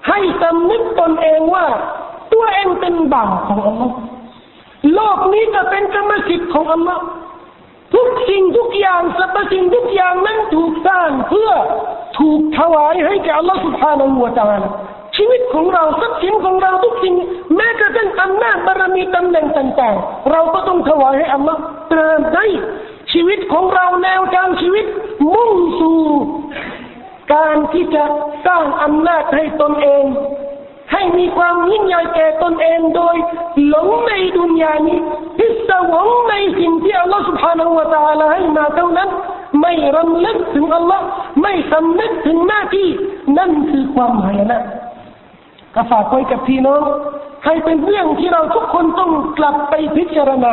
[0.07, 1.65] ให้สำนึกตนเองว่า
[2.33, 3.97] ตัวเองเป็นบ่าวของอัลลอฮ์
[4.93, 7.03] โลกนี้จะเป็นกรรมสิทธิ์ของอัลลอฮ์
[7.93, 11.51] ทุกสิ่งทุกอย่างสรรพสิ่งทุกอย่างนั้นถูกสร้างเพื่อ
[12.19, 14.61] ถูกถวายให้แก่อัลลอฮฺสุบฮานาอูวะตาล
[15.17, 17.13] ชีวิตของเราทรัพย์สินของเราทุกสิ่ง
[17.55, 21.59] แม้กระทั่งอำนาจบารมีตำแหน่งต่างๆ เราก็ต้องถวายให้อัลลอฮฺ
[21.93, 22.45] ตามได้
[23.13, 24.85] ชีวิตของเราแนวทางชีวิต
[25.33, 26.01] มุ่งสู่
[27.33, 28.03] การที่จะ
[28.45, 30.03] สร้างอำนาจให้ตนเอง
[30.94, 33.16] ให้มีความยิ่งใหญ่แก่ตนเองโดย
[33.66, 34.98] หลงในดุนยานี้
[35.38, 39.08] พิศวงในสิ่งที่อัลลอฮฺ سبحانه และ تعالى ให้มาเท่านั้น
[39.60, 41.04] ไม่รำลึกถึงอัลลอฮ์
[41.42, 42.88] ไม่สำนึกถึงหน้าที่
[43.38, 44.60] นั่นคือความหายนะ
[45.74, 46.82] ก็ฝากไว้กับพี่น้อง
[47.44, 50.52] ให้เป็นเรื่องที่เราทุกคนต้องกลับไปพิจารณา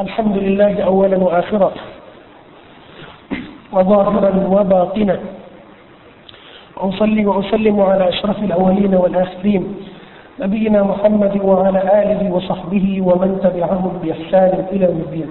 [0.00, 1.70] الحمد لله أولا وآخرا
[3.72, 5.16] وظاهرا وباطنا
[6.76, 9.62] أصلي وأسلم على أشرف الأولين والآخرين
[10.40, 15.30] نبينا محمد وعلى آله وصحبه ومن تبعهم بإحسان إلى يوم الدين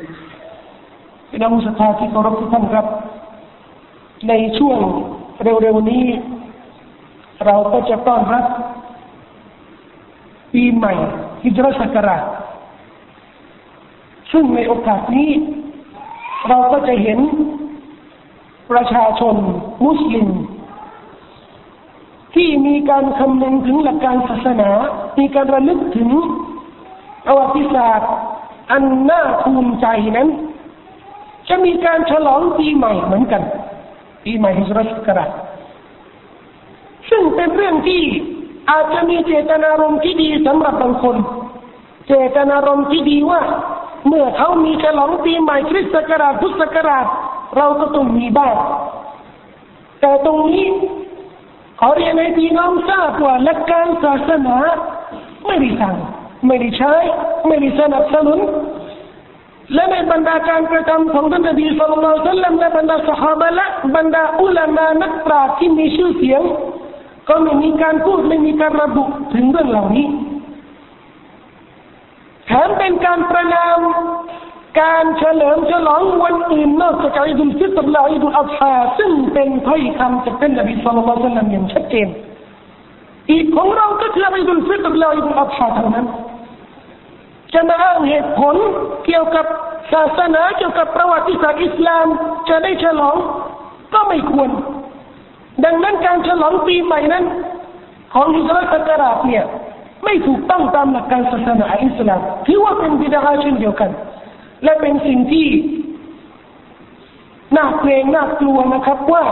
[1.29, 2.85] พี่น้องศรัทธาที่เคารพทุกท่านครับ
[4.29, 4.79] ในช่วง
[5.43, 6.05] เร็วๆนี้
[7.45, 8.45] เราก็จะต้อนรับ
[10.53, 10.93] ปีใหม่
[11.43, 12.23] ฮิจรัสกราช
[14.32, 15.30] ซึ่งในโอกาสนี้
[16.48, 17.18] เราก็จะเห็น
[18.70, 19.34] ประชาชน
[19.84, 20.28] มุสลิม
[22.34, 24.70] ที่มีการคำนึงถึงหลักการศาสนา
[25.18, 26.10] มีการระลึกถึง
[27.24, 28.10] ประวัติศาสตร์
[28.72, 30.28] อันน่าภูมิใจนั้น
[31.48, 33.42] จะมีการฉลองปีใหม่เหมือนกัน
[34.24, 35.30] ปีใหม่ฮิจรัสกราช
[37.10, 38.02] ซึ่งเป็นเรื่องที่
[38.70, 41.16] อาจจะมีเจตนารมณ์ที่ดีสำหรับบางคน
[42.08, 43.40] เจตนารมณ์ที่ดีว่า
[44.06, 47.06] เมื่อเขามีฉลองปีใหม่คริสต์ศักราชพุทธศักราช
[47.56, 48.54] เราก็ต้องมีบ้าง
[50.00, 50.64] แต่ตรงนี้
[51.80, 54.56] ขอเรียนให้พี่น้องทราบว่าหลักการศาสนา
[55.46, 55.96] ไม่ได้สั่ง
[56.46, 56.94] ไม่ได้ใช้
[57.46, 58.38] ไม่ได้สนับสนุน
[59.74, 66.42] และในบรรดาการกระทำของท่านนบีสุลต่านละและบรรดาสหายและบรรดาอุลามานักปราชญ์ที่มีชื่อเสียง
[67.28, 70.06] ก็ไม่มีการพูดไม่มีการระบุถึงเรื่องเหล่านี้
[72.50, 73.78] แถมเป็นการประนาม
[74.80, 82.08] การเฉลิมฉลองวันอื่นนอกจากอิดุลฟิตรและอิดุลอัฎฮาซึ่งเป็นถ้อยคำจากท่านนบีสุลต่านละอย่างชัดเจน
[83.30, 86.06] อีกของเราก็คืออิดุลฟิตรและอิดุลอัฎฮาเท่านั้น
[87.54, 88.56] จะมาอ้างเหตุผล
[89.06, 89.46] เกี่ยวกับ
[89.92, 92.06] ศาสนาเกี่ยวกับประวัติศาสตร์อิสลาม
[92.48, 93.16] จะได้ฉลอง
[93.94, 94.50] ก็ไม่ควร
[95.64, 97.24] ดังนั้นการฉลองปีใหม่นั้น
[98.14, 99.44] ของอิสราเอลกราเนี่ย
[100.04, 103.90] ไม่ถูกต้องตามหลักการศาสนาอิสลามถือว่าเป็นบิดาเช่นเดียวกัน
[104.64, 105.46] และเป็นสิ่งที่
[107.56, 109.24] น่าเกรงน่ากลัวนะครับว่า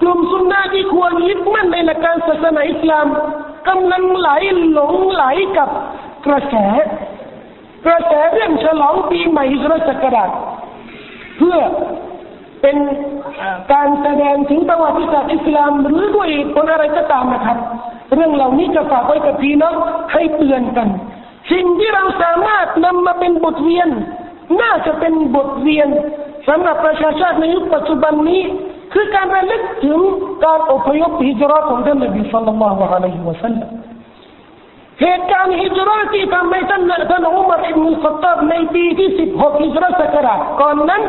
[0.00, 3.06] กลุ่มซุนนะที่ควรยึดมั่นในหลักการศาสนาอิสลาม
[3.68, 4.30] กำลังไหล
[4.72, 5.24] หลงไหล
[5.58, 5.68] กับ
[6.26, 6.54] กระแส
[7.86, 10.30] กระแสเรื่องฉลองปีใหม่อิสราศักราช
[11.38, 11.56] เพื่อ
[12.62, 12.76] เป็น
[13.72, 17.58] การแสดงถึงประวัติศาสตร์อิสลามหรือด้วยคนอะไรก็ตามนะครับ
[18.14, 19.74] เรื่องเหล่านี้จะฝากไว้กับพี่น้อง
[20.12, 20.88] ให้เตือนกัน
[21.52, 23.88] สิ่งที่เราสามารถนำมาเป็นบทเรียน
[24.60, 25.88] น่าจะเป็นบทเรียน
[26.48, 28.42] สำหรับประชาชาติในยุคปัจจุบันนี้
[28.92, 29.98] คือการระลึกถึง
[30.44, 33.68] การอพยพฮิจรัตของท่านนบีสัลลัลลอฮุอะลัยฮิวะสัลลัม
[35.02, 41.02] เหตุการณ์ฮิจรัตที่ทำให้ท่านท่านอุมารอิบนุลขตาบในปีที่สิบหกฮิจรัตศักราชก่อนนั้น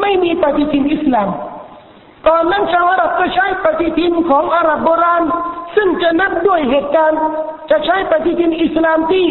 [0.00, 1.28] ไม่มีปฏิทินอิสลาม
[2.28, 5.22] ก่อนนั้นชาวอาหรับก็ใช้ปฏิทินของอาหรับโบราณ
[5.76, 7.20] ซึ่งจะนับด้วยเหตุการณ์
[7.70, 9.26] จะใช้ปฏิทินอิสลามที่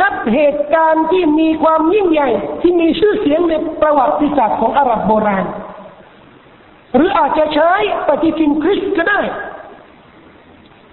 [0.00, 2.28] นับเหตุการณ์ที่มีความยิ่งใหญ่
[2.60, 5.44] ที่มีชื่อเสียงในประวัติศาสตร์ของอาหรับโบราณ
[6.94, 7.72] หรืออาจจะใช้
[8.08, 9.20] ปฏิทินคริสต์ก็ได้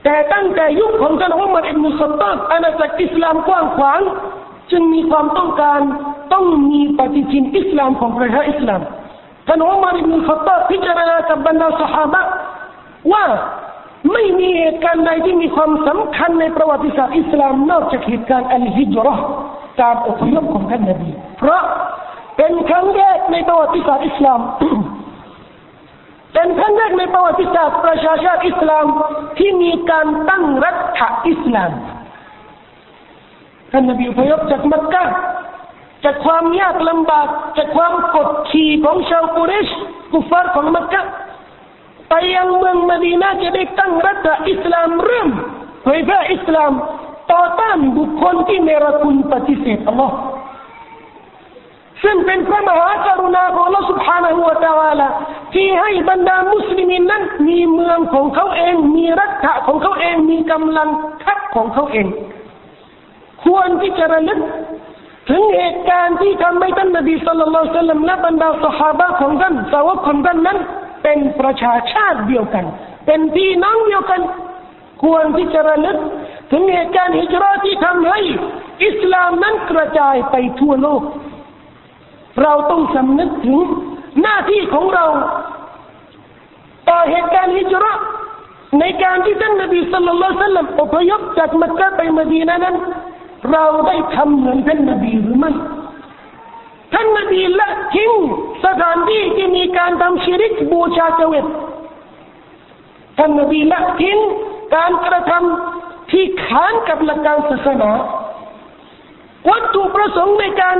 [0.04, 4.02] แต่ตั้งแต่ยุคของท่านอุมัรอิบนุสตาบอาณาจักรอิสลามกว้างขวาง
[4.72, 5.82] จึงมีความต้องการ
[6.34, 8.82] ต้องมีปฏิทินอิสลามของประชาอิสลาม
[9.48, 12.16] ท่านอุมัรอิบนุสตาพิจารณากับบรรดาสหาย
[13.14, 13.26] ว่า
[14.14, 19.16] ไม่มีเหตุการณ์ใดที่มีความสำคัญในประวัติศาสตร์อิสลามนอกจากเหตุการณ์อัลฮิจรั
[19.82, 21.62] การอพยพของท่านนบีเพราะ
[22.38, 24.40] เป็นครั้งแรกในประวัติศาสตร์อิสลาม
[26.34, 28.86] เป็นครั้งแรกในประวัติศาสตร์ประชาชาติอิสลาม
[29.38, 30.78] ที่มีการตั้งรัฐ
[31.30, 31.72] อิสลาม
[33.72, 35.04] ท่านนบีอพยพจากมักกะ
[36.05, 39.69] จากความยากลำบากจากความกดขี่ของชาวกุเรช
[40.13, 41.03] กุฟาร์ของมักกะ
[42.09, 45.29] ไปยังเมืองมดีนาจะได้ตั้งรัฐอิสลามเริ่ม
[45.83, 46.73] เผยแพร่อิสลาม
[47.33, 50.17] ต่อต้านบุคคลที่เนรคุณปฏิเสธอัลลอฮ์
[52.03, 55.09] ซึ่งเป็นพระมหากรุณาของ Allah سبحانه และ تعالى
[55.55, 60.89] ที่ให้บรรดามุสลิมินนั้นมีเมืองของเขาเอง มีรัฐะของเขาเอง มีกำลัง
[61.25, 62.07] ทัพของเขาเอง
[63.45, 64.41] ควรที่จะระลึก
[65.30, 70.58] ถึงเหตุการณ์ที่ทำให้ท่านนบีสุลต่านสัลลัมและบรรดาสหายของท่านสาวกของท่านนั้น
[71.04, 72.66] เป็นประชาชาติเดียวกัน
[73.06, 74.22] เป็นพี่น้องเดียวกัน
[75.04, 75.98] ควรที่จะระลึก
[76.52, 78.20] ถึงเหตุการณ์ฮิจรัตที่ทำให้
[78.86, 81.02] อิสลามนั้นกระจายไปทั่วโลก
[82.42, 83.60] เราต้องสำนึกถึง
[84.22, 85.06] หน้าที่ของเรา
[86.90, 88.00] ต่อเหตุการณ์ฮิจรัต
[88.80, 92.76] ในการที่ท่านนบีสุลต่านสัลลัมอพยพจากมักกะไปมดีนานั้น
[93.52, 95.52] เราได้ทำเหมือนท่านนบีหรือไม่
[96.94, 98.12] ท่านนบีละทิ้ง
[98.66, 101.46] สถานที่ที่มีการทำชิริกบูชาเจวิต
[103.18, 104.18] ท่านนบีละทิ้ง
[104.76, 107.92] การกระทำที่ขานกับหลักการศาสนา
[109.50, 110.78] วัตถุประสงค์ในการ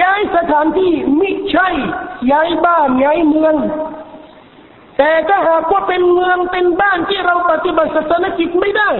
[0.00, 1.68] ย้ายสถานที่มิใช่
[2.30, 3.54] ย้ายบ้านย้ายเมือง
[4.98, 8.90] แต่ถ้าหากว่าเป็นเมืองเป็นบ้านที่เราปฏิบัติศาสนกิจไม่ได้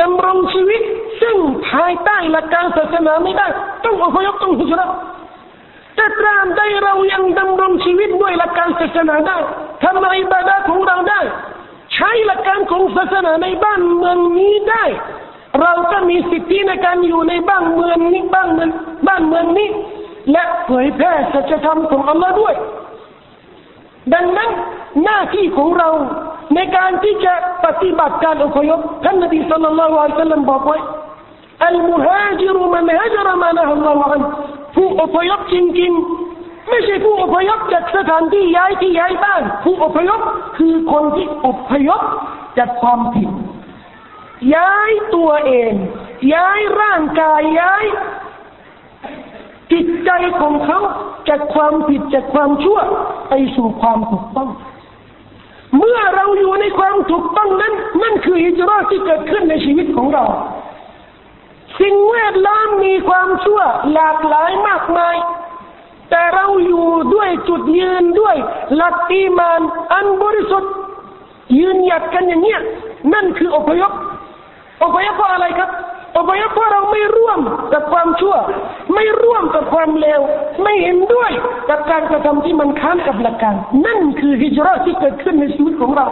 [0.00, 0.82] ดำรงชีวิต
[1.20, 1.36] ซึ่ง
[1.68, 3.46] ภายใต้หลักการศาสนาไม่ได้
[3.84, 4.90] ต้องอพยพต้องฮิจรัต
[5.96, 9.36] แต่ตรามใดเรายังดำรงชีวิตด้วยหลักการศาสนาได้
[9.82, 11.20] ทำในบาดาของเราได้
[11.94, 14.84] ใช้หลักการของศาสนาในบ้านเมืองนี้ได้
[15.60, 18.70] เราก็มีสิทธิในการอยู่ในบ้านเมืองนี้บ้านเมือง
[19.06, 19.68] บ้านเมืองนี้
[20.32, 22.54] และเผยแพร่สัจธรรมของอัลลอฮ์ด้วย
[24.14, 24.50] ดังนั้น
[25.04, 25.88] หน้าที่ของเรา
[26.54, 27.34] ในการที่จะ
[27.64, 30.02] ปฏิบัติการอพยพท่านนบีสุลต่านละอัลลอ
[30.38, 30.78] ฮ์บอกไว้
[31.66, 34.22] อัลมุฮาจิรุมันฮาจรมานะอัลลอฮ์อัน
[34.76, 40.20] ผู้อพยพจริงๆไม่ใช่ผู้อพยพจากสถานที่ย้ายที่ย้ายบ้านผู้อพยพ
[40.56, 42.02] คือคนที่อพยพ
[42.58, 43.30] จากความผิด
[44.54, 45.72] ย้ายตัวเอง
[46.34, 47.84] ย้ายร่างกายย้าย
[49.72, 50.80] จิตใจของเขา
[51.28, 52.78] จากความผิดจากความชั่ว
[53.28, 54.50] ไปสู่ความถูกต้อง
[55.76, 60.24] เมื่อเราอยู่ในความถูกต้องนั้น นั่นคือฮิจรัตที่เกิดขึ้นในชีวิตของเรา
[61.80, 63.60] สิ่งแวดล้อมมีความชั่ว
[63.92, 65.16] หลากหลายมากมาย
[66.10, 68.36] แต่เราอยู่ด้วยจุดยืนด้วย
[68.76, 69.60] หลักอีมาน
[69.92, 70.72] อันบริสุทธิ์
[71.58, 72.60] ยืนหยัดกันอย่างเนี้ย
[73.14, 73.92] นั่นคืออพยพ
[74.84, 75.70] อพยพเพราะอะไรครับ
[76.16, 77.40] อพยพเพราะเราไม่ร่วม
[77.72, 78.36] กับความชั่ว
[78.94, 80.20] ไม่ร่วมกับความเลว
[80.62, 81.30] ไม่เห็นด้วย
[81.68, 83.54] กับการกระทำที่มันค้านกับหลักการ
[83.86, 86.06] นั่นคือฮิจรัตที่เกิดขึ้นในชีวิตของเรา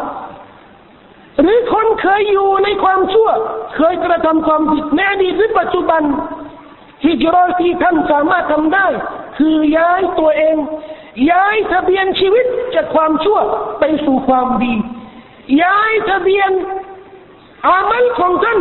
[1.43, 3.29] หรือคนเคยอยู่ในความชั่ว
[3.77, 6.03] เคยกระทำความผิดในอดีตหรือปัจจุบัน
[7.05, 8.87] ฮิจรัตที่ท่านสามารถทำได้
[9.39, 10.57] คือย้ายตัวเอง
[11.31, 13.39] ย้ายทะเบียนชีวิตจากความชั่ว
[13.81, 14.75] ไปสู่ความดี
[15.63, 16.51] ย้ายทะเบียน
[17.67, 18.61] อามัลของท่าน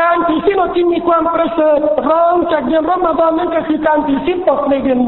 [0.00, 1.78] การถือศีลอดที่มีความประเสริฐ
[2.10, 4.98] รองจากเดือนรอมฎอนนั่นก็คือการถือศีลอดในเดือน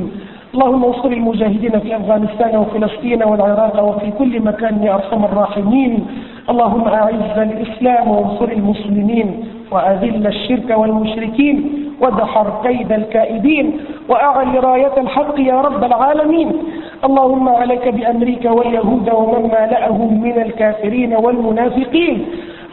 [0.54, 6.06] اللهم انصر المجاهدين في أفغانستان وفلسطين والعراق وفي كل مكان يا أرحم الراحمين.
[6.50, 9.28] اللهم أعز الإسلام وانصر المسلمين
[9.72, 11.58] وأذل الشرك والمشركين
[12.02, 13.66] ودحر كيد الكائدين
[14.10, 16.50] وأعل راية الحق يا رب العالمين.
[17.04, 22.26] اللهم عليك بأمريكا واليهود ومن مالأهم من الكافرين والمنافقين.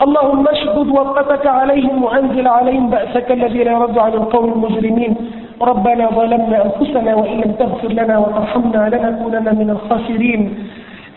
[0.03, 5.17] اللهم اشدد وطأتك عليهم وأنزل عليهم بأسك الذي لا يرد عن القوم المجرمين.
[5.63, 10.41] ربنا ظلمنا أنفسنا وإن لم تغفر لنا وترحمنا لنكونن من الخاسرين.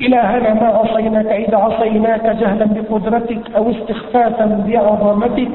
[0.01, 5.51] إلهنا ما عصيناك إذا عصيناك جهلا بقدرتك أو استخفافا بعظمتك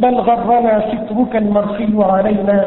[0.00, 2.66] بل غرنا سترك المرخي علينا.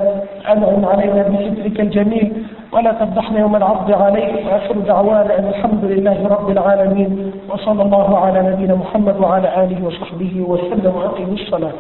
[0.52, 2.34] أنعم علينا بسترك الجميل.
[2.74, 4.34] ولا تفضحنا يوم العرض عليك.
[4.46, 7.32] وآخر دعوانا أن الحمد لله رب العالمين.
[7.50, 10.94] وصلى الله على نبينا محمد وعلى آله وصحبه وسلم.
[10.96, 11.72] وأقيموا الصلاة.